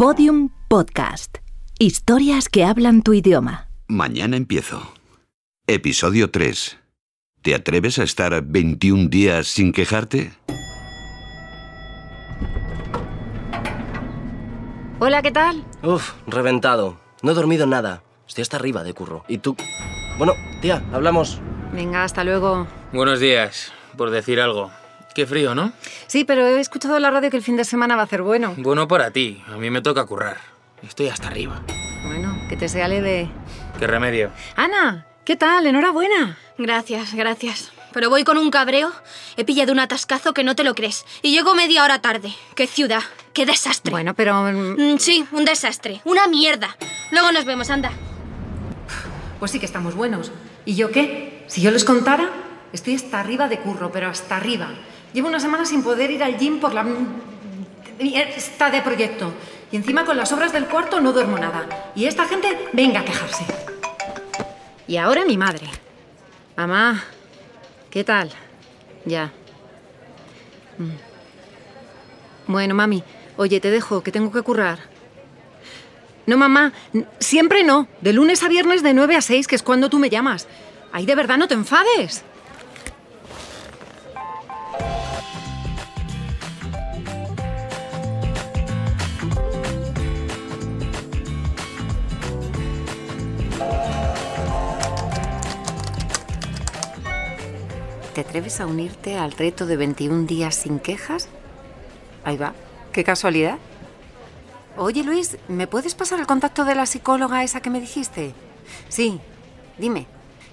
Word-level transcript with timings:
Podium 0.00 0.48
Podcast. 0.66 1.36
Historias 1.78 2.48
que 2.48 2.64
hablan 2.64 3.02
tu 3.02 3.12
idioma. 3.12 3.68
Mañana 3.86 4.38
empiezo. 4.38 4.94
Episodio 5.66 6.30
3. 6.30 6.78
¿Te 7.42 7.54
atreves 7.54 7.98
a 7.98 8.04
estar 8.04 8.42
21 8.42 9.10
días 9.10 9.48
sin 9.48 9.72
quejarte? 9.72 10.32
Hola, 15.00 15.20
¿qué 15.20 15.32
tal? 15.32 15.66
Uf, 15.82 16.14
reventado. 16.26 16.98
No 17.20 17.32
he 17.32 17.34
dormido 17.34 17.66
nada. 17.66 18.02
Estoy 18.26 18.40
hasta 18.40 18.56
arriba 18.56 18.82
de 18.82 18.94
curro. 18.94 19.26
¿Y 19.28 19.36
tú? 19.36 19.54
Bueno, 20.16 20.32
tía, 20.62 20.82
hablamos. 20.94 21.42
Venga, 21.74 22.04
hasta 22.04 22.24
luego. 22.24 22.66
Buenos 22.94 23.20
días, 23.20 23.70
por 23.98 24.08
decir 24.08 24.40
algo. 24.40 24.70
Qué 25.14 25.26
frío, 25.26 25.54
¿no? 25.54 25.72
Sí, 26.06 26.24
pero 26.24 26.46
he 26.46 26.60
escuchado 26.60 26.96
en 26.96 27.02
la 27.02 27.10
radio 27.10 27.30
que 27.30 27.36
el 27.36 27.42
fin 27.42 27.56
de 27.56 27.64
semana 27.64 27.96
va 27.96 28.02
a 28.02 28.06
ser 28.06 28.22
bueno. 28.22 28.54
Bueno 28.56 28.86
para 28.88 29.10
ti, 29.10 29.42
a 29.48 29.56
mí 29.56 29.70
me 29.70 29.82
toca 29.82 30.04
currar. 30.06 30.38
Estoy 30.82 31.08
hasta 31.08 31.28
arriba. 31.28 31.60
Bueno, 32.06 32.36
que 32.48 32.56
te 32.56 32.68
sea 32.68 32.88
leve. 32.88 33.28
¿Qué 33.78 33.86
remedio? 33.86 34.30
Ana, 34.56 35.06
¿qué 35.24 35.36
tal? 35.36 35.66
Enhorabuena. 35.66 36.38
Gracias, 36.58 37.14
gracias. 37.14 37.72
Pero 37.92 38.08
voy 38.08 38.22
con 38.22 38.38
un 38.38 38.50
cabreo. 38.50 38.92
He 39.36 39.44
pillado 39.44 39.72
un 39.72 39.80
atascazo 39.80 40.32
que 40.32 40.44
no 40.44 40.54
te 40.54 40.62
lo 40.62 40.74
crees. 40.76 41.04
Y 41.22 41.32
llego 41.32 41.54
media 41.56 41.82
hora 41.84 42.00
tarde. 42.00 42.32
¡Qué 42.54 42.66
ciudad! 42.68 43.02
¡Qué 43.32 43.46
desastre! 43.46 43.90
Bueno, 43.90 44.14
pero... 44.14 44.34
mm, 44.44 44.94
Mm, 44.94 44.98
sí, 44.98 45.26
un 45.32 45.44
desastre. 45.44 46.00
Una 46.04 46.28
mierda. 46.28 46.76
Luego 47.10 47.32
nos 47.32 47.44
vemos, 47.44 47.68
anda. 47.68 47.90
Pues 49.40 49.50
sí 49.50 49.58
que 49.58 49.66
estamos 49.66 49.94
buenos. 49.96 50.30
¿Y 50.64 50.76
yo 50.76 50.90
qué? 50.92 51.44
Si 51.48 51.60
yo 51.62 51.70
les 51.72 51.84
contara, 51.84 52.30
estoy 52.72 52.94
hasta 52.94 53.18
arriba 53.18 53.48
de 53.48 53.58
curro, 53.58 53.90
pero 53.90 54.08
hasta 54.08 54.36
arriba. 54.36 54.68
Llevo 55.12 55.28
una 55.28 55.40
semana 55.40 55.64
sin 55.64 55.82
poder 55.82 56.10
ir 56.10 56.22
al 56.22 56.38
gym 56.38 56.60
por 56.60 56.74
la... 56.74 56.86
Está 57.98 58.70
de 58.70 58.80
proyecto. 58.80 59.32
Y 59.72 59.76
encima 59.76 60.04
con 60.04 60.16
las 60.16 60.32
obras 60.32 60.52
del 60.52 60.66
cuarto 60.66 61.00
no 61.00 61.12
duermo 61.12 61.38
nada. 61.38 61.90
Y 61.94 62.06
esta 62.06 62.26
gente 62.26 62.68
venga 62.72 63.00
a 63.00 63.04
quejarse. 63.04 63.44
Y 64.86 64.96
ahora 64.96 65.24
mi 65.24 65.36
madre. 65.36 65.68
Mamá, 66.56 67.04
¿qué 67.90 68.04
tal? 68.04 68.30
Ya. 69.04 69.32
Mm. 70.78 72.50
Bueno, 72.52 72.74
mami, 72.74 73.04
oye, 73.36 73.60
te 73.60 73.70
dejo, 73.70 74.02
que 74.02 74.10
tengo 74.10 74.32
que 74.32 74.42
currar. 74.42 74.80
No, 76.26 76.36
mamá, 76.36 76.72
siempre 77.18 77.64
no. 77.64 77.86
De 78.00 78.12
lunes 78.12 78.42
a 78.42 78.48
viernes 78.48 78.82
de 78.82 78.94
9 78.94 79.16
a 79.16 79.20
6, 79.20 79.46
que 79.46 79.56
es 79.56 79.62
cuando 79.62 79.88
tú 79.88 79.98
me 79.98 80.10
llamas. 80.10 80.48
Ay, 80.92 81.06
de 81.06 81.14
verdad, 81.14 81.38
no 81.38 81.48
te 81.48 81.54
enfades. 81.54 82.24
¿Te 98.20 98.26
atreves 98.26 98.60
a 98.60 98.66
unirte 98.66 99.16
al 99.16 99.32
reto 99.32 99.64
de 99.64 99.78
21 99.78 100.26
días 100.26 100.54
sin 100.54 100.78
quejas? 100.78 101.30
Ahí 102.22 102.36
va. 102.36 102.52
Qué 102.92 103.02
casualidad. 103.02 103.56
Oye, 104.76 105.02
Luis, 105.04 105.38
¿me 105.48 105.66
puedes 105.66 105.94
pasar 105.94 106.20
el 106.20 106.26
contacto 106.26 106.66
de 106.66 106.74
la 106.74 106.84
psicóloga 106.84 107.42
esa 107.44 107.62
que 107.62 107.70
me 107.70 107.80
dijiste? 107.80 108.34
Sí, 108.90 109.18
dime. 109.78 110.06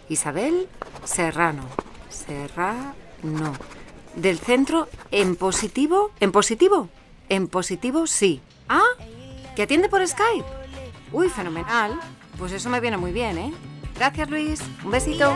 Isabel 0.07 0.69
Serrano. 1.03 1.63
Serrano. 2.09 2.93
Del 4.15 4.39
centro 4.39 4.87
en 5.11 5.35
positivo. 5.35 6.11
¿En 6.21 6.31
positivo? 6.31 6.87
En 7.27 7.49
positivo, 7.49 8.07
sí. 8.07 8.39
Ah, 8.69 8.93
que 9.57 9.63
atiende 9.63 9.89
por 9.89 10.07
Skype. 10.07 10.47
Uy, 11.11 11.27
fenomenal. 11.27 11.99
Pues 12.39 12.53
eso 12.53 12.69
me 12.69 12.79
viene 12.79 12.95
muy 12.95 13.11
bien, 13.11 13.37
¿eh? 13.37 13.53
Gracias, 13.97 14.29
Luis. 14.29 14.61
Un 14.85 14.91
besito. 14.91 15.35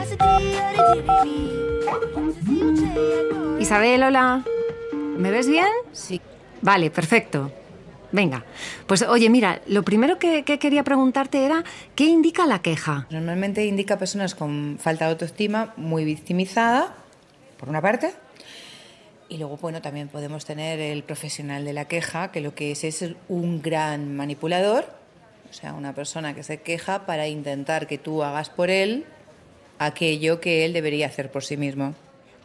Isabel, 3.59 4.03
hola. 4.03 4.43
¿Me 5.17 5.31
ves 5.31 5.47
bien? 5.47 5.67
Sí. 5.91 6.19
Vale, 6.61 6.91
perfecto. 6.91 7.51
Venga, 8.11 8.43
pues 8.87 9.03
oye, 9.03 9.29
mira, 9.29 9.61
lo 9.67 9.83
primero 9.83 10.19
que, 10.19 10.43
que 10.43 10.59
quería 10.59 10.83
preguntarte 10.83 11.45
era, 11.45 11.63
¿qué 11.95 12.05
indica 12.05 12.45
la 12.45 12.61
queja? 12.61 13.07
Normalmente 13.09 13.65
indica 13.65 13.97
personas 13.97 14.35
con 14.35 14.77
falta 14.79 15.05
de 15.05 15.11
autoestima 15.11 15.73
muy 15.77 16.03
victimizada, 16.03 16.93
por 17.57 17.69
una 17.69 17.81
parte, 17.81 18.13
y 19.29 19.37
luego, 19.37 19.55
bueno, 19.55 19.81
también 19.81 20.09
podemos 20.09 20.43
tener 20.43 20.81
el 20.81 21.03
profesional 21.03 21.63
de 21.63 21.71
la 21.71 21.85
queja, 21.85 22.33
que 22.33 22.41
lo 22.41 22.53
que 22.53 22.71
es 22.71 22.83
es 22.83 23.05
un 23.29 23.61
gran 23.61 24.13
manipulador, 24.17 24.89
o 25.49 25.53
sea, 25.53 25.73
una 25.73 25.95
persona 25.95 26.35
que 26.35 26.43
se 26.43 26.61
queja 26.61 27.05
para 27.05 27.29
intentar 27.29 27.87
que 27.87 27.97
tú 27.97 28.23
hagas 28.23 28.49
por 28.49 28.69
él 28.69 29.05
aquello 29.85 30.39
que 30.39 30.63
él 30.65 30.73
debería 30.73 31.07
hacer 31.07 31.31
por 31.31 31.43
sí 31.43 31.57
mismo. 31.57 31.95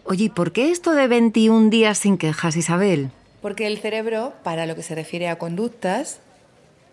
Oye, 0.05 0.25
¿y 0.25 0.29
¿por 0.29 0.53
qué 0.53 0.71
esto 0.71 0.93
de 0.93 1.07
21 1.07 1.69
días 1.69 1.99
sin 1.99 2.17
quejas, 2.17 2.57
Isabel? 2.57 3.11
Porque 3.43 3.67
el 3.67 3.79
cerebro, 3.79 4.33
para 4.43 4.67
lo 4.67 4.75
que 4.75 4.83
se 4.83 4.95
refiere 4.95 5.29
a 5.29 5.37
conductas, 5.37 6.21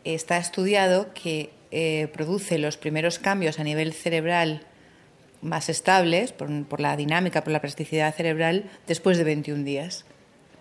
está 0.04 0.38
estudiado 0.38 1.14
que 1.14 1.52
eh, 1.72 2.09
produce 2.12 2.58
los 2.58 2.78
primeros 2.78 3.20
cambios 3.20 3.59
a 3.59 3.64
nivel 3.64 3.94
cerebral 3.94 4.64
más 5.42 5.70
estables, 5.70 6.34
por, 6.34 6.66
por 6.66 6.81
la 6.81 6.98
dinámica, 6.98 7.44
por 7.44 7.54
la 7.54 7.62
plasticidad 7.62 8.14
cerebral, 8.14 8.70
después 8.86 9.18
de 9.18 9.24
21 9.24 9.64
días. 9.64 10.06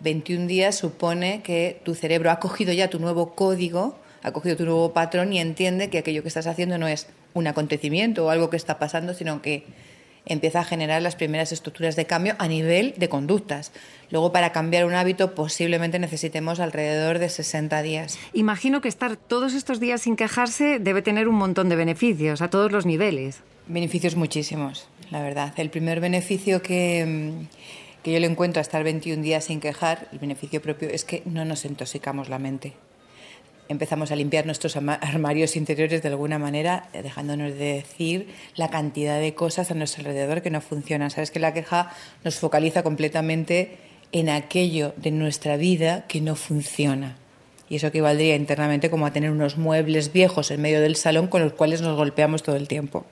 21 0.01 0.47
días 0.47 0.77
supone 0.77 1.43
que 1.43 1.81
tu 1.85 1.95
cerebro 1.95 2.31
ha 2.31 2.39
cogido 2.39 2.73
ya 2.73 2.89
tu 2.89 2.99
nuevo 2.99 3.35
código, 3.35 3.99
ha 4.23 4.33
cogido 4.33 4.57
tu 4.57 4.65
nuevo 4.65 4.93
patrón 4.93 5.33
y 5.33 5.41
entiende 5.41 5.91
que 5.91 5.99
aquello 5.99 6.23
que 6.23 6.29
estás 6.29 6.47
haciendo 6.47 6.79
no 6.79 6.87
es 6.87 7.09
un 7.35 7.47
acontecimiento 7.47 8.27
o 8.27 8.31
algo 8.31 8.51
que 8.51 8.57
está 8.57 8.79
pasando, 8.79 9.15
sino 9.15 9.43
que 9.43 9.65
empieza 10.27 10.61
a 10.61 10.65
generar 10.65 11.03
las 11.03 11.17
primeras 11.17 11.53
estructuras 11.53 11.97
de 11.97 12.07
cambio 12.07 12.35
a 12.39 12.49
nivel 12.49 12.95
de 12.97 13.09
conductas. 13.09 13.73
Luego, 14.11 14.33
para 14.33 14.53
cambiar 14.53 14.85
un 14.85 14.95
hábito, 14.95 15.35
posiblemente 15.35 15.99
necesitemos 15.99 16.61
alrededor 16.61 17.19
de 17.19 17.29
60 17.29 17.83
días. 17.83 18.19
Imagino 18.33 18.81
que 18.81 18.89
estar 18.89 19.17
todos 19.17 19.55
estos 19.55 19.81
días 19.81 20.03
sin 20.03 20.17
quejarse 20.17 20.79
debe 20.79 21.03
tener 21.03 21.29
un 21.29 21.37
montón 21.37 21.69
de 21.69 21.77
beneficios 21.77 22.43
a 22.43 22.51
todos 22.51 22.71
los 22.71 22.87
niveles. 22.87 23.41
Beneficios 23.67 24.17
muchísimos, 24.17 24.89
la 25.11 25.23
verdad. 25.23 25.53
El 25.57 25.71
primer 25.71 26.01
beneficio 26.01 26.63
que, 26.63 27.05
mm, 27.07 28.03
que 28.03 28.13
yo 28.13 28.21
le 28.21 28.27
encuentro 28.27 28.61
a 28.61 28.63
estar 28.63 28.85
21 28.85 29.23
días 29.23 29.45
sin 29.45 29.61
quejar, 29.61 30.09
el 30.13 30.19
beneficio 30.19 30.61
propio, 30.61 30.89
es 30.89 31.05
que 31.05 31.23
no 31.25 31.45
nos 31.45 31.65
intoxicamos 31.65 32.29
la 32.29 32.39
mente. 32.39 32.75
Empezamos 33.73 34.13
a 34.13 34.17
limpiar 34.17 34.47
nuestros 34.47 34.77
armarios 34.77 35.57
interiores 35.57 36.03
de 36.03 36.09
alguna 36.09 36.39
manera, 36.39 36.89
eh, 36.93 37.03
dejándonos 37.03 37.53
de 37.53 37.75
decir 37.75 38.29
la 38.55 38.69
cantidad 38.71 39.19
de 39.19 39.35
cosas 39.35 39.71
a 39.71 39.75
nuestro 39.75 40.03
alrededor 40.03 40.43
que 40.43 40.51
no 40.51 40.61
funcionan. 40.61 41.11
Sabes 41.11 41.31
que 41.31 41.41
la 41.41 41.53
queja 41.53 41.91
nos 42.23 42.37
focaliza 42.37 42.83
completamente 42.83 43.79
en 44.13 44.29
aquello 44.29 44.93
de 44.97 45.11
nuestra 45.11 45.57
vida 45.57 46.05
que 46.07 46.21
no 46.21 46.37
funciona. 46.37 47.17
Y 47.71 47.77
eso 47.77 47.87
equivaldría 47.87 48.37
internamente 48.37 48.91
como 48.91 49.07
a 49.07 49.13
tener 49.13 49.31
unos 49.31 49.57
muebles 49.57 50.13
viejos 50.13 50.51
en 50.51 50.61
medio 50.61 50.83
del 50.83 50.95
salón 50.95 51.27
con 51.29 51.43
los 51.43 51.55
cuales 51.55 51.81
nos 51.81 51.97
golpeamos 51.97 52.43
todo 52.43 52.57
el 52.57 52.69
tiempo. 52.69 53.07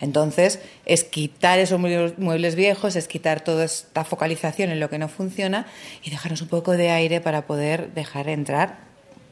Entonces, 0.00 0.58
es 0.86 1.04
quitar 1.04 1.60
esos 1.60 1.78
mue- 1.80 2.14
muebles 2.18 2.56
viejos, 2.56 2.96
es 2.96 3.06
quitar 3.06 3.40
toda 3.42 3.64
esta 3.64 4.04
focalización 4.04 4.70
en 4.70 4.80
lo 4.80 4.90
que 4.90 4.98
no 4.98 5.08
funciona 5.08 5.66
y 6.02 6.10
dejarnos 6.10 6.42
un 6.42 6.48
poco 6.48 6.72
de 6.72 6.90
aire 6.90 7.20
para 7.20 7.46
poder 7.46 7.92
dejar 7.94 8.28
entrar 8.28 8.87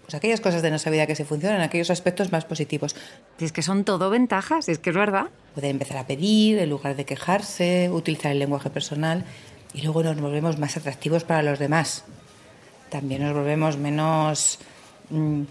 pues, 0.06 0.14
aquellas 0.14 0.40
cosas 0.40 0.62
de 0.62 0.70
nuestra 0.70 0.92
vida 0.92 1.06
que 1.08 1.16
se 1.16 1.24
funcionan, 1.24 1.60
aquellos 1.62 1.90
aspectos 1.90 2.30
más 2.30 2.44
positivos. 2.44 2.94
Si 3.38 3.44
es 3.44 3.50
que 3.50 3.62
son 3.62 3.82
todo 3.82 4.08
ventajas, 4.08 4.68
es 4.68 4.78
que 4.78 4.90
es 4.90 4.96
verdad. 4.96 5.26
Poder 5.56 5.70
empezar 5.70 5.96
a 5.96 6.06
pedir 6.06 6.60
en 6.60 6.70
lugar 6.70 6.94
de 6.94 7.04
quejarse, 7.04 7.90
utilizar 7.90 8.30
el 8.30 8.38
lenguaje 8.38 8.70
personal 8.70 9.24
y 9.74 9.82
luego 9.82 10.04
nos 10.04 10.20
volvemos 10.20 10.58
más 10.58 10.76
atractivos 10.76 11.24
para 11.24 11.42
los 11.42 11.58
demás. 11.58 12.04
También 12.88 13.24
nos 13.24 13.34
volvemos 13.34 13.78
menos 13.78 14.60
mm, 15.10 15.42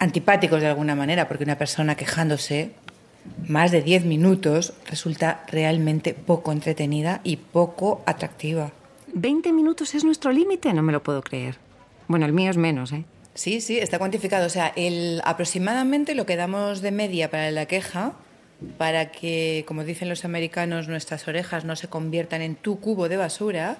antipáticos 0.00 0.60
de 0.60 0.66
alguna 0.66 0.96
manera, 0.96 1.28
porque 1.28 1.44
una 1.44 1.56
persona 1.56 1.94
quejándose 1.94 2.72
más 3.46 3.70
de 3.70 3.82
10 3.82 4.04
minutos 4.04 4.72
resulta 4.90 5.44
realmente 5.46 6.12
poco 6.12 6.50
entretenida 6.50 7.20
y 7.22 7.36
poco 7.36 8.02
atractiva. 8.04 8.72
20 9.14 9.52
minutos 9.52 9.94
es 9.94 10.02
nuestro 10.02 10.32
límite, 10.32 10.72
no 10.74 10.82
me 10.82 10.92
lo 10.92 11.04
puedo 11.04 11.22
creer. 11.22 11.56
Bueno, 12.08 12.26
el 12.26 12.32
mío 12.32 12.50
es 12.50 12.56
menos, 12.56 12.92
¿eh? 12.92 13.04
Sí, 13.36 13.60
sí, 13.60 13.78
está 13.78 13.98
cuantificado. 13.98 14.46
O 14.46 14.50
sea, 14.50 14.72
el, 14.76 15.20
aproximadamente 15.24 16.14
lo 16.14 16.24
que 16.24 16.36
damos 16.36 16.80
de 16.80 16.90
media 16.90 17.30
para 17.30 17.50
la 17.50 17.66
queja, 17.66 18.14
para 18.78 19.12
que, 19.12 19.64
como 19.68 19.84
dicen 19.84 20.08
los 20.08 20.24
americanos, 20.24 20.88
nuestras 20.88 21.28
orejas 21.28 21.66
no 21.66 21.76
se 21.76 21.88
conviertan 21.88 22.40
en 22.40 22.56
tu 22.56 22.80
cubo 22.80 23.10
de 23.10 23.18
basura, 23.18 23.76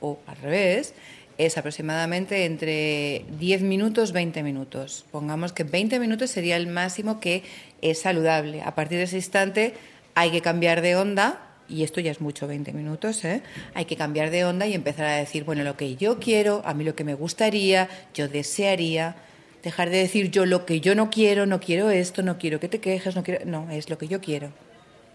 o 0.00 0.18
al 0.26 0.36
revés, 0.38 0.94
es 1.36 1.58
aproximadamente 1.58 2.46
entre 2.46 3.26
10 3.38 3.60
minutos, 3.60 4.12
20 4.12 4.42
minutos. 4.42 5.04
Pongamos 5.10 5.52
que 5.52 5.64
20 5.64 6.00
minutos 6.00 6.30
sería 6.30 6.56
el 6.56 6.66
máximo 6.66 7.20
que 7.20 7.42
es 7.82 8.00
saludable. 8.00 8.62
A 8.62 8.74
partir 8.74 8.96
de 8.96 9.04
ese 9.04 9.16
instante 9.16 9.74
hay 10.14 10.30
que 10.30 10.40
cambiar 10.40 10.80
de 10.80 10.96
onda, 10.96 11.47
y 11.68 11.82
esto 11.82 12.00
ya 12.00 12.10
es 12.10 12.20
mucho, 12.20 12.46
20 12.46 12.72
minutos, 12.72 13.24
¿eh? 13.24 13.42
hay 13.74 13.84
que 13.84 13.96
cambiar 13.96 14.30
de 14.30 14.44
onda 14.44 14.66
y 14.66 14.74
empezar 14.74 15.06
a 15.06 15.16
decir, 15.16 15.44
bueno, 15.44 15.64
lo 15.64 15.76
que 15.76 15.96
yo 15.96 16.18
quiero, 16.18 16.62
a 16.64 16.74
mí 16.74 16.84
lo 16.84 16.94
que 16.94 17.04
me 17.04 17.14
gustaría, 17.14 17.88
yo 18.14 18.28
desearía, 18.28 19.16
Dejar 19.62 19.90
de 19.90 19.98
decir 19.98 20.30
yo 20.30 20.46
lo 20.46 20.64
que 20.64 20.80
yo 20.80 20.94
no 20.94 21.10
quiero, 21.10 21.44
no 21.44 21.60
quiero 21.60 21.90
esto, 21.90 22.22
no 22.22 22.38
quiero 22.38 22.60
que 22.60 22.68
te 22.68 22.80
quejes, 22.80 23.16
no 23.16 23.24
quiero... 23.24 23.44
No, 23.44 23.68
es 23.70 23.90
lo 23.90 23.98
que 23.98 24.06
yo 24.06 24.20
quiero. 24.20 24.50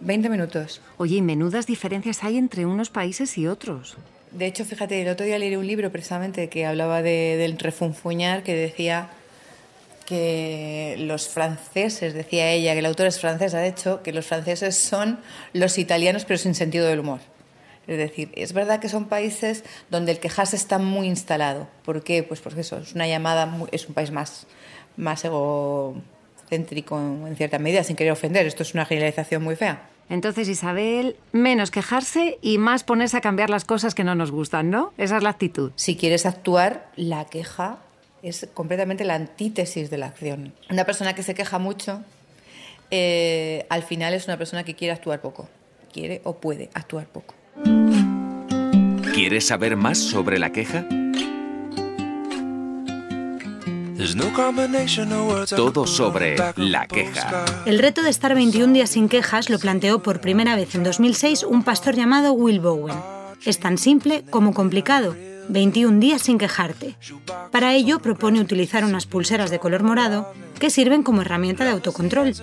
20 0.01 0.27
minutos. 0.27 0.81
Oye, 0.97 1.17
y 1.17 1.21
menudas 1.21 1.65
diferencias 1.65 2.23
hay 2.23 2.37
entre 2.37 2.65
unos 2.65 2.89
países 2.89 3.37
y 3.37 3.47
otros. 3.47 3.95
De 4.31 4.45
hecho, 4.45 4.65
fíjate, 4.65 5.01
el 5.01 5.07
otro 5.07 5.25
día 5.25 5.39
leí 5.39 5.55
un 5.55 5.65
libro 5.65 5.91
precisamente 5.91 6.49
que 6.49 6.65
hablaba 6.65 7.01
de, 7.01 7.37
del 7.37 7.57
refunfuñar, 7.57 8.43
que 8.43 8.53
decía 8.53 9.09
que 10.05 10.95
los 10.99 11.27
franceses, 11.27 12.13
decía 12.13 12.51
ella, 12.51 12.73
que 12.75 12.81
la 12.81 12.89
autora 12.89 13.09
es 13.09 13.19
francesa, 13.19 13.59
de 13.59 13.67
hecho, 13.67 14.01
que 14.03 14.13
los 14.13 14.25
franceses 14.25 14.77
son 14.77 15.19
los 15.53 15.77
italianos 15.77 16.25
pero 16.25 16.37
sin 16.37 16.55
sentido 16.55 16.87
del 16.87 16.99
humor. 16.99 17.19
Es 17.87 17.97
decir, 17.97 18.31
es 18.35 18.53
verdad 18.53 18.79
que 18.79 18.87
son 18.87 19.05
países 19.05 19.63
donde 19.89 20.13
el 20.13 20.19
quejarse 20.19 20.55
está 20.55 20.79
muy 20.79 21.07
instalado. 21.07 21.67
¿Por 21.83 22.03
qué? 22.03 22.23
Pues 22.23 22.39
porque 22.39 22.61
eso, 22.61 22.77
es 22.77 22.93
una 22.93 23.07
llamada, 23.07 23.57
es 23.71 23.87
un 23.87 23.93
país 23.93 24.11
más, 24.11 24.47
más 24.95 25.25
egocéntrico 25.25 26.97
en 26.97 27.35
cierta 27.35 27.59
medida, 27.59 27.83
sin 27.83 27.95
querer 27.95 28.13
ofender. 28.13 28.45
Esto 28.45 28.63
es 28.63 28.73
una 28.73 28.85
generalización 28.85 29.43
muy 29.43 29.55
fea. 29.57 29.89
Entonces, 30.09 30.47
Isabel, 30.47 31.15
menos 31.31 31.71
quejarse 31.71 32.37
y 32.41 32.57
más 32.57 32.83
ponerse 32.83 33.17
a 33.17 33.21
cambiar 33.21 33.49
las 33.49 33.65
cosas 33.65 33.95
que 33.95 34.03
no 34.03 34.15
nos 34.15 34.31
gustan, 34.31 34.69
¿no? 34.69 34.93
Esa 34.97 35.17
es 35.17 35.23
la 35.23 35.29
actitud. 35.29 35.71
Si 35.75 35.97
quieres 35.97 36.25
actuar, 36.25 36.89
la 36.95 37.25
queja 37.25 37.79
es 38.23 38.47
completamente 38.53 39.03
la 39.03 39.15
antítesis 39.15 39.89
de 39.89 39.97
la 39.97 40.07
acción. 40.07 40.53
Una 40.71 40.85
persona 40.85 41.13
que 41.13 41.23
se 41.23 41.35
queja 41.35 41.59
mucho, 41.59 42.01
eh, 42.89 43.65
al 43.69 43.83
final 43.83 44.13
es 44.13 44.25
una 44.25 44.37
persona 44.37 44.63
que 44.63 44.75
quiere 44.75 44.93
actuar 44.93 45.21
poco. 45.21 45.49
Quiere 45.91 46.21
o 46.23 46.37
puede 46.37 46.69
actuar 46.73 47.05
poco. 47.05 47.35
¿Quieres 49.13 49.45
saber 49.45 49.75
más 49.75 49.99
sobre 49.99 50.39
la 50.39 50.51
queja? 50.51 50.87
Todo 55.55 55.85
sobre 55.85 56.35
la 56.55 56.87
queja. 56.87 57.45
El 57.65 57.79
reto 57.79 58.01
de 58.01 58.09
estar 58.09 58.33
21 58.33 58.73
días 58.73 58.89
sin 58.89 59.07
quejas 59.07 59.49
lo 59.49 59.59
planteó 59.59 60.01
por 60.01 60.19
primera 60.19 60.55
vez 60.55 60.75
en 60.75 60.83
2006 60.83 61.43
un 61.43 61.63
pastor 61.63 61.95
llamado 61.95 62.33
Will 62.33 62.59
Bowen. 62.59 62.97
Es 63.45 63.59
tan 63.59 63.77
simple 63.77 64.23
como 64.29 64.53
complicado. 64.53 65.15
21 65.49 65.99
días 65.99 66.21
sin 66.21 66.37
quejarte. 66.37 66.95
Para 67.51 67.73
ello 67.73 67.99
propone 67.99 68.39
utilizar 68.39 68.83
unas 68.85 69.05
pulseras 69.05 69.51
de 69.51 69.59
color 69.59 69.83
morado 69.83 70.31
que 70.59 70.69
sirven 70.69 71.03
como 71.03 71.21
herramienta 71.21 71.63
de 71.63 71.71
autocontrol. 71.71 72.33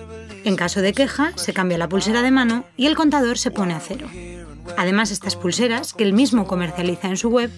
En 0.43 0.55
caso 0.55 0.81
de 0.81 0.93
queja, 0.93 1.33
se 1.35 1.53
cambia 1.53 1.77
la 1.77 1.89
pulsera 1.89 2.21
de 2.21 2.31
mano 2.31 2.65
y 2.77 2.87
el 2.87 2.95
contador 2.95 3.37
se 3.37 3.51
pone 3.51 3.73
a 3.73 3.79
cero. 3.79 4.07
Además, 4.77 5.11
estas 5.11 5.35
pulseras, 5.35 5.93
que 5.93 6.03
él 6.03 6.13
mismo 6.13 6.47
comercializa 6.47 7.07
en 7.07 7.17
su 7.17 7.29
web, 7.29 7.51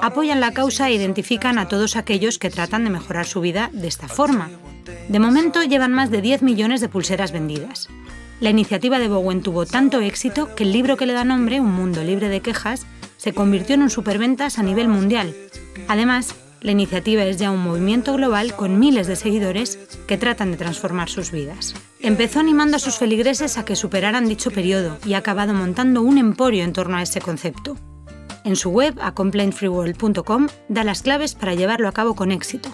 apoyan 0.00 0.40
la 0.40 0.52
causa 0.52 0.88
e 0.88 0.94
identifican 0.94 1.58
a 1.58 1.68
todos 1.68 1.96
aquellos 1.96 2.38
que 2.38 2.50
tratan 2.50 2.84
de 2.84 2.90
mejorar 2.90 3.26
su 3.26 3.40
vida 3.40 3.70
de 3.72 3.88
esta 3.88 4.08
forma. 4.08 4.50
De 5.08 5.18
momento 5.18 5.62
llevan 5.62 5.92
más 5.92 6.10
de 6.10 6.20
10 6.20 6.42
millones 6.42 6.80
de 6.80 6.88
pulseras 6.88 7.32
vendidas. 7.32 7.88
La 8.40 8.50
iniciativa 8.50 8.98
de 8.98 9.08
Bowen 9.08 9.42
tuvo 9.42 9.66
tanto 9.66 10.00
éxito 10.00 10.54
que 10.54 10.64
el 10.64 10.72
libro 10.72 10.96
que 10.96 11.06
le 11.06 11.12
da 11.12 11.24
nombre, 11.24 11.60
Un 11.60 11.72
mundo 11.72 12.02
libre 12.02 12.28
de 12.28 12.40
quejas, 12.40 12.86
se 13.20 13.34
convirtió 13.34 13.74
en 13.74 13.82
un 13.82 13.90
superventas 13.90 14.58
a 14.58 14.62
nivel 14.62 14.88
mundial. 14.88 15.36
Además, 15.88 16.34
la 16.62 16.72
iniciativa 16.72 17.22
es 17.24 17.36
ya 17.36 17.50
un 17.50 17.62
movimiento 17.62 18.14
global 18.14 18.56
con 18.56 18.78
miles 18.78 19.06
de 19.06 19.14
seguidores 19.14 19.78
que 20.06 20.16
tratan 20.16 20.52
de 20.52 20.56
transformar 20.56 21.10
sus 21.10 21.30
vidas. 21.30 21.74
Empezó 22.00 22.40
animando 22.40 22.76
a 22.76 22.80
sus 22.80 22.96
feligreses 22.96 23.58
a 23.58 23.66
que 23.66 23.76
superaran 23.76 24.26
dicho 24.26 24.50
periodo 24.50 24.96
y 25.04 25.12
ha 25.12 25.18
acabado 25.18 25.52
montando 25.52 26.00
un 26.00 26.16
emporio 26.16 26.64
en 26.64 26.72
torno 26.72 26.96
a 26.96 27.02
ese 27.02 27.20
concepto. 27.20 27.76
En 28.44 28.56
su 28.56 28.70
web, 28.70 28.96
a 29.02 29.12
complaintfreeworld.com, 29.12 30.46
da 30.70 30.82
las 30.82 31.02
claves 31.02 31.34
para 31.34 31.54
llevarlo 31.54 31.88
a 31.88 31.92
cabo 31.92 32.14
con 32.14 32.32
éxito. 32.32 32.70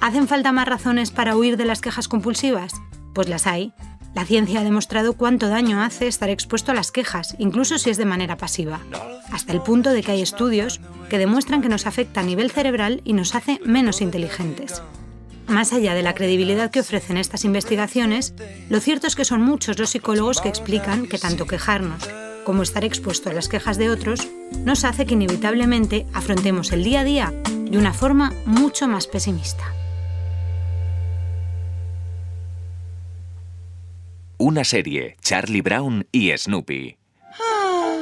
¿Hacen 0.00 0.28
falta 0.28 0.52
más 0.52 0.68
razones 0.68 1.10
para 1.10 1.36
huir 1.36 1.56
de 1.56 1.64
las 1.64 1.80
quejas 1.80 2.06
compulsivas? 2.06 2.72
Pues 3.14 3.28
las 3.28 3.48
hay. 3.48 3.72
La 4.16 4.24
ciencia 4.24 4.60
ha 4.60 4.64
demostrado 4.64 5.12
cuánto 5.12 5.48
daño 5.48 5.82
hace 5.82 6.06
estar 6.06 6.30
expuesto 6.30 6.72
a 6.72 6.74
las 6.74 6.90
quejas, 6.90 7.36
incluso 7.38 7.76
si 7.76 7.90
es 7.90 7.98
de 7.98 8.06
manera 8.06 8.38
pasiva, 8.38 8.80
hasta 9.30 9.52
el 9.52 9.60
punto 9.60 9.90
de 9.90 10.02
que 10.02 10.12
hay 10.12 10.22
estudios 10.22 10.80
que 11.10 11.18
demuestran 11.18 11.60
que 11.60 11.68
nos 11.68 11.86
afecta 11.86 12.20
a 12.20 12.24
nivel 12.24 12.50
cerebral 12.50 13.02
y 13.04 13.12
nos 13.12 13.34
hace 13.34 13.60
menos 13.62 14.00
inteligentes. 14.00 14.82
Más 15.48 15.74
allá 15.74 15.92
de 15.92 16.02
la 16.02 16.14
credibilidad 16.14 16.70
que 16.70 16.80
ofrecen 16.80 17.18
estas 17.18 17.44
investigaciones, 17.44 18.32
lo 18.70 18.80
cierto 18.80 19.06
es 19.06 19.16
que 19.16 19.26
son 19.26 19.42
muchos 19.42 19.78
los 19.78 19.90
psicólogos 19.90 20.40
que 20.40 20.48
explican 20.48 21.06
que 21.06 21.18
tanto 21.18 21.46
quejarnos 21.46 22.08
como 22.46 22.62
estar 22.62 22.84
expuesto 22.84 23.28
a 23.28 23.34
las 23.34 23.48
quejas 23.48 23.76
de 23.76 23.90
otros 23.90 24.28
nos 24.64 24.84
hace 24.84 25.04
que 25.04 25.14
inevitablemente 25.14 26.06
afrontemos 26.14 26.72
el 26.72 26.84
día 26.84 27.00
a 27.00 27.04
día 27.04 27.34
de 27.50 27.76
una 27.76 27.92
forma 27.92 28.32
mucho 28.46 28.88
más 28.88 29.08
pesimista. 29.08 29.64
Una 34.46 34.62
serie, 34.62 35.16
Charlie 35.20 35.60
Brown 35.60 36.06
y 36.12 36.30
Snoopy. 36.30 36.96
Ah, 37.20 37.96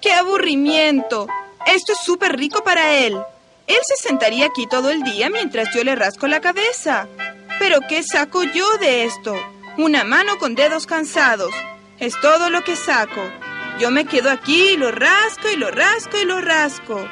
¡Qué 0.00 0.10
aburrimiento! 0.10 1.28
Esto 1.66 1.92
es 1.92 1.98
súper 2.02 2.38
rico 2.38 2.64
para 2.64 2.94
él. 2.94 3.14
Él 3.66 3.76
se 3.82 3.96
sentaría 3.96 4.46
aquí 4.46 4.66
todo 4.66 4.88
el 4.88 5.02
día 5.02 5.28
mientras 5.28 5.68
yo 5.74 5.84
le 5.84 5.96
rasco 5.96 6.28
la 6.28 6.40
cabeza. 6.40 7.08
Pero 7.58 7.80
¿qué 7.86 8.02
saco 8.02 8.42
yo 8.42 8.78
de 8.78 9.04
esto? 9.04 9.36
Una 9.76 10.02
mano 10.02 10.38
con 10.38 10.54
dedos 10.54 10.86
cansados. 10.86 11.52
Es 11.98 12.18
todo 12.22 12.48
lo 12.48 12.64
que 12.64 12.74
saco. 12.74 13.20
Yo 13.78 13.90
me 13.90 14.06
quedo 14.06 14.30
aquí 14.30 14.70
y 14.70 14.76
lo 14.78 14.92
rasco 14.92 15.50
y 15.52 15.56
lo 15.56 15.70
rasco 15.70 16.16
y 16.16 16.24
lo 16.24 16.40
rasco. 16.40 17.06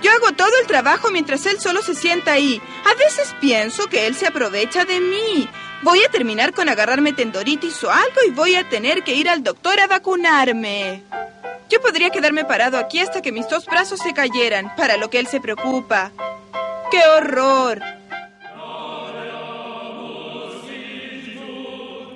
Yo 0.00 0.12
hago 0.12 0.30
todo 0.36 0.52
el 0.60 0.68
trabajo 0.68 1.10
mientras 1.10 1.44
él 1.46 1.58
solo 1.58 1.82
se 1.82 1.96
sienta 1.96 2.34
ahí. 2.34 2.62
A 2.88 2.94
veces 2.94 3.34
pienso 3.40 3.88
que 3.88 4.06
él 4.06 4.14
se 4.14 4.28
aprovecha 4.28 4.84
de 4.84 5.00
mí. 5.00 5.48
Voy 5.82 6.02
a 6.06 6.10
terminar 6.10 6.52
con 6.52 6.68
agarrarme 6.68 7.14
tendoritis 7.14 7.82
o 7.84 7.90
algo 7.90 8.20
y 8.28 8.30
voy 8.30 8.54
a 8.54 8.68
tener 8.68 9.02
que 9.02 9.14
ir 9.14 9.30
al 9.30 9.42
doctor 9.42 9.80
a 9.80 9.86
vacunarme. 9.86 11.02
Yo 11.70 11.80
podría 11.80 12.10
quedarme 12.10 12.44
parado 12.44 12.76
aquí 12.76 12.98
hasta 12.98 13.22
que 13.22 13.32
mis 13.32 13.48
dos 13.48 13.64
brazos 13.64 14.00
se 14.00 14.12
cayeran, 14.12 14.74
para 14.76 14.96
lo 14.98 15.08
que 15.08 15.18
él 15.18 15.26
se 15.26 15.40
preocupa. 15.40 16.12
¡Qué 16.90 17.00
horror! 17.16 17.80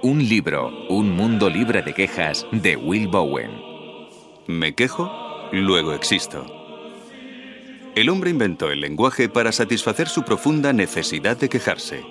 Un 0.02 0.28
libro, 0.28 0.69
Un 0.90 1.12
mundo 1.12 1.49
libre 1.49 1.81
de 1.81 1.94
quejas, 1.94 2.46
de 2.50 2.76
Will 2.76 3.08
Bowen. 3.08 3.50
Me 4.46 4.75
quejo, 4.75 5.11
luego 5.52 5.94
existo. 5.94 6.44
El 7.94 8.11
hombre 8.11 8.28
inventó 8.28 8.70
el 8.70 8.81
lenguaje 8.81 9.31
para 9.31 9.52
satisfacer 9.52 10.08
su 10.08 10.22
profunda 10.22 10.75
necesidad 10.75 11.38
de 11.38 11.49
quejarse. 11.49 12.04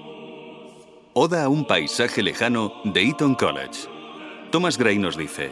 Oda 1.15 1.43
a 1.43 1.47
un 1.49 1.63
paisaje 1.65 2.23
lejano 2.23 2.73
de 2.85 3.03
Eton 3.03 3.35
College. 3.35 3.87
Thomas 4.51 4.79
Gray 4.79 4.97
nos 4.97 5.15
dice, 5.15 5.51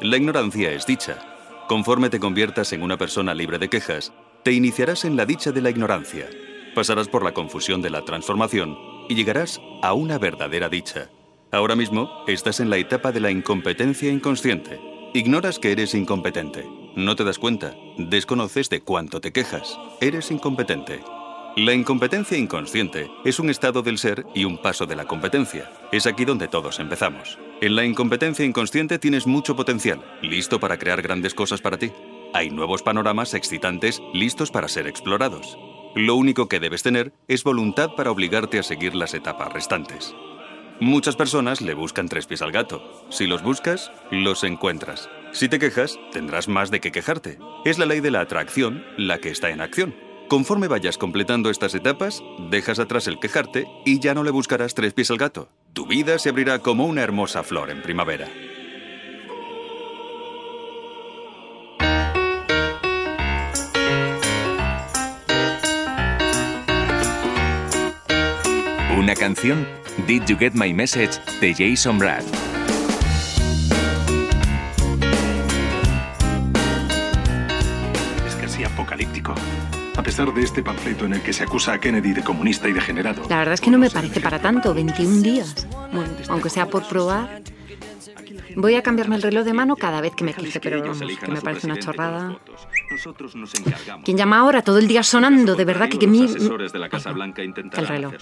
la 0.00 0.16
ignorancia 0.16 0.70
es 0.70 0.86
dicha. 0.86 1.18
Conforme 1.66 2.10
te 2.10 2.20
conviertas 2.20 2.72
en 2.72 2.80
una 2.80 2.96
persona 2.96 3.34
libre 3.34 3.58
de 3.58 3.68
quejas, 3.68 4.12
te 4.44 4.52
iniciarás 4.52 5.04
en 5.04 5.16
la 5.16 5.26
dicha 5.26 5.50
de 5.50 5.62
la 5.62 5.70
ignorancia. 5.70 6.30
Pasarás 6.76 7.08
por 7.08 7.24
la 7.24 7.34
confusión 7.34 7.82
de 7.82 7.90
la 7.90 8.04
transformación 8.04 8.78
y 9.08 9.16
llegarás 9.16 9.60
a 9.82 9.94
una 9.94 10.16
verdadera 10.18 10.68
dicha. 10.68 11.10
Ahora 11.50 11.74
mismo 11.74 12.08
estás 12.28 12.60
en 12.60 12.70
la 12.70 12.76
etapa 12.76 13.10
de 13.10 13.18
la 13.18 13.32
incompetencia 13.32 14.12
inconsciente. 14.12 14.78
Ignoras 15.12 15.58
que 15.58 15.72
eres 15.72 15.96
incompetente. 15.96 16.68
No 16.94 17.16
te 17.16 17.24
das 17.24 17.40
cuenta. 17.40 17.74
Desconoces 17.98 18.70
de 18.70 18.80
cuánto 18.80 19.20
te 19.20 19.32
quejas. 19.32 19.76
Eres 20.00 20.30
incompetente. 20.30 21.00
La 21.56 21.72
incompetencia 21.72 22.36
inconsciente 22.36 23.12
es 23.24 23.38
un 23.38 23.48
estado 23.48 23.80
del 23.82 23.98
ser 23.98 24.26
y 24.34 24.44
un 24.44 24.58
paso 24.58 24.86
de 24.86 24.96
la 24.96 25.04
competencia. 25.04 25.70
Es 25.92 26.04
aquí 26.04 26.24
donde 26.24 26.48
todos 26.48 26.80
empezamos. 26.80 27.38
En 27.60 27.76
la 27.76 27.84
incompetencia 27.84 28.44
inconsciente 28.44 28.98
tienes 28.98 29.28
mucho 29.28 29.54
potencial, 29.54 30.04
listo 30.20 30.58
para 30.58 30.78
crear 30.78 31.00
grandes 31.00 31.32
cosas 31.32 31.60
para 31.60 31.78
ti. 31.78 31.92
Hay 32.32 32.50
nuevos 32.50 32.82
panoramas 32.82 33.34
excitantes, 33.34 34.02
listos 34.12 34.50
para 34.50 34.66
ser 34.66 34.88
explorados. 34.88 35.56
Lo 35.94 36.16
único 36.16 36.48
que 36.48 36.58
debes 36.58 36.82
tener 36.82 37.12
es 37.28 37.44
voluntad 37.44 37.90
para 37.96 38.10
obligarte 38.10 38.58
a 38.58 38.64
seguir 38.64 38.96
las 38.96 39.14
etapas 39.14 39.52
restantes. 39.52 40.12
Muchas 40.80 41.14
personas 41.14 41.60
le 41.60 41.74
buscan 41.74 42.08
tres 42.08 42.26
pies 42.26 42.42
al 42.42 42.50
gato. 42.50 43.06
Si 43.10 43.28
los 43.28 43.44
buscas, 43.44 43.92
los 44.10 44.42
encuentras. 44.42 45.08
Si 45.30 45.48
te 45.48 45.60
quejas, 45.60 46.00
tendrás 46.10 46.48
más 46.48 46.72
de 46.72 46.80
qué 46.80 46.90
quejarte. 46.90 47.38
Es 47.64 47.78
la 47.78 47.86
ley 47.86 48.00
de 48.00 48.10
la 48.10 48.22
atracción 48.22 48.84
la 48.96 49.18
que 49.18 49.30
está 49.30 49.50
en 49.50 49.60
acción. 49.60 49.94
Conforme 50.34 50.66
vayas 50.66 50.98
completando 50.98 51.48
estas 51.48 51.76
etapas, 51.76 52.20
dejas 52.50 52.80
atrás 52.80 53.06
el 53.06 53.20
quejarte 53.20 53.68
y 53.84 54.00
ya 54.00 54.14
no 54.14 54.24
le 54.24 54.32
buscarás 54.32 54.74
tres 54.74 54.92
pies 54.92 55.12
al 55.12 55.16
gato. 55.16 55.48
Tu 55.74 55.86
vida 55.86 56.18
se 56.18 56.28
abrirá 56.28 56.58
como 56.58 56.86
una 56.86 57.02
hermosa 57.02 57.44
flor 57.44 57.70
en 57.70 57.82
primavera. 57.82 58.28
Una 68.98 69.14
canción, 69.14 69.68
Did 70.08 70.24
You 70.24 70.36
Get 70.36 70.54
My 70.54 70.74
Message, 70.74 71.20
de 71.40 71.54
Jason 71.54 72.00
Brad. 72.00 72.24
Pesar 80.14 80.32
de 80.32 80.42
este 80.42 80.62
panfleto 80.62 81.06
en 81.06 81.14
el 81.14 81.22
que 81.22 81.32
se 81.32 81.42
acusa 81.42 81.72
a 81.72 81.80
Kennedy 81.80 82.12
de 82.12 82.22
comunista 82.22 82.68
y 82.68 82.72
degenerado. 82.72 83.24
La 83.28 83.38
verdad 83.38 83.54
es 83.54 83.60
que 83.60 83.68
no 83.68 83.78
me 83.78 83.90
parece 83.90 84.20
para 84.20 84.38
tanto, 84.38 84.72
21 84.72 85.22
días. 85.22 85.66
Bueno, 85.92 86.12
aunque 86.28 86.50
sea 86.50 86.66
por 86.66 86.86
probar. 86.86 87.42
Voy 88.56 88.74
a 88.74 88.82
cambiarme 88.82 89.16
el 89.16 89.22
reloj 89.22 89.44
de 89.44 89.52
mano 89.52 89.76
cada 89.76 90.00
vez 90.00 90.14
que 90.14 90.24
me 90.24 90.34
quise, 90.34 90.60
pero 90.60 90.80
vamos, 90.80 90.98
que 90.98 91.30
me 91.30 91.40
parece 91.40 91.66
una 91.66 91.78
chorrada. 91.78 92.38
¿Quién 94.04 94.16
llama 94.16 94.38
ahora? 94.38 94.62
Todo 94.62 94.78
el 94.78 94.88
día 94.88 95.02
sonando, 95.02 95.54
de 95.54 95.64
verdad 95.64 95.88
que, 95.88 95.98
que 95.98 96.06
mi... 96.06 96.22
Los 96.22 96.36
asesores 96.36 96.72
de 96.72 96.78
la 96.78 96.88
Casa 96.88 97.12
Blanca 97.12 97.42
El 97.42 97.86
reloj. 97.86 98.14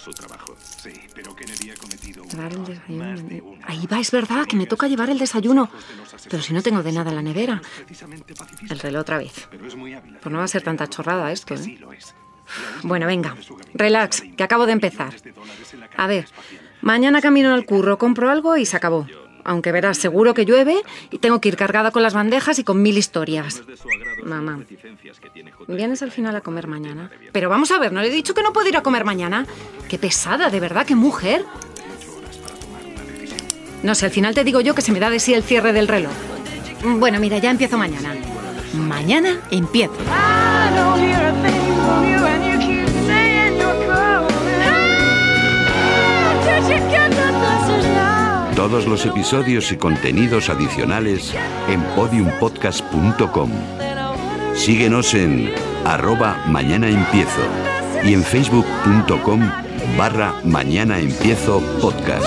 Llevar 2.31 2.53
el 2.53 2.65
desayuno. 2.65 3.57
Ahí 3.65 3.87
va, 3.87 4.01
es 4.01 4.11
verdad, 4.11 4.47
que 4.47 4.57
me 4.57 4.67
toca 4.67 4.89
llevar 4.89 5.11
el 5.11 5.19
desayuno. 5.19 5.71
Pero 6.31 6.43
si 6.43 6.53
no 6.53 6.63
tengo 6.63 6.83
de 6.83 6.93
nada 6.93 7.11
en 7.11 7.17
la 7.17 7.23
nevera. 7.23 7.61
El 8.69 8.79
reloj 8.79 9.01
otra 9.01 9.19
vez. 9.19 9.49
Pues 9.51 10.33
no 10.33 10.39
va 10.39 10.45
a 10.45 10.49
ser 10.49 10.63
tanta 10.63 10.87
chorrada 10.89 11.33
esto, 11.33 11.55
¿eh? 11.55 11.79
Bueno, 12.83 13.07
venga, 13.07 13.37
relax, 13.75 14.23
que 14.37 14.43
acabo 14.43 14.67
de 14.67 14.73
empezar. 14.73 15.15
A 15.97 16.07
ver, 16.07 16.27
mañana 16.81 17.21
camino 17.21 17.55
al 17.55 17.65
curro, 17.65 17.99
compro 17.99 18.31
algo 18.31 18.57
y 18.57 18.67
se 18.67 18.77
acabó. 18.77 19.07
Aunque 19.45 19.73
verás, 19.73 19.99
seguro 19.99 20.35
que 20.35 20.45
llueve 20.45 20.83
y 21.11 21.19
tengo 21.19 21.41
que 21.41 21.49
ir 21.49 21.57
cargada 21.57 21.91
con 21.91 22.03
las 22.03 22.15
bandejas 22.15 22.59
y 22.59 22.65
con 22.65 22.81
mil 22.83 22.97
historias. 22.97 23.63
Mamá, 24.23 24.61
¿vienes 25.67 26.03
al 26.03 26.11
final 26.11 26.37
a 26.37 26.41
comer 26.41 26.67
mañana? 26.69 27.11
Pero 27.33 27.49
vamos 27.49 27.71
a 27.71 27.79
ver, 27.79 27.93
¿no 27.93 28.01
le 28.01 28.09
he 28.09 28.13
dicho 28.13 28.35
que 28.35 28.43
no 28.43 28.53
puedo 28.53 28.69
ir 28.69 28.77
a 28.77 28.83
comer 28.83 29.05
mañana? 29.05 29.47
Qué 29.89 29.99
pesada, 29.99 30.51
de 30.51 30.61
verdad, 30.61 30.87
qué 30.87 30.95
mujer. 30.95 31.45
No 33.83 33.95
sé, 33.97 34.07
al 34.07 34.13
final 34.13 34.35
te 34.35 34.45
digo 34.45 34.61
yo 34.61 34.75
que 34.75 34.83
se 34.83 34.93
me 34.93 35.01
da 35.01 35.11
de 35.11 35.19
sí 35.19 35.35
el 35.35 35.43
cierre 35.43 35.73
del 35.73 35.89
reloj. 35.89 36.13
Bueno, 36.85 37.19
mira, 37.19 37.39
ya 37.39 37.51
empiezo 37.51 37.79
mañana. 37.79 38.15
Mañana 38.75 39.41
empiezo. 39.51 39.95
Todos 48.63 48.87
los 48.87 49.05
episodios 49.07 49.73
y 49.73 49.77
contenidos 49.77 50.49
adicionales 50.49 51.35
en 51.69 51.83
podiumpodcast.com. 51.97 53.51
Síguenos 54.55 55.15
en 55.15 55.53
arroba 55.85 56.37
y 58.05 58.15
en 58.15 58.23
facebook.com 58.23 59.41
barra 59.99 60.37
mañana 60.45 61.01
empiezo 61.01 61.61
podcast. 61.81 62.25